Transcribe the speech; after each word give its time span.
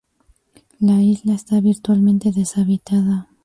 La 0.79 0.99
isla 1.03 1.35
está 1.35 1.61
virtualmente 1.61 2.31
deshabitada. 2.31 3.29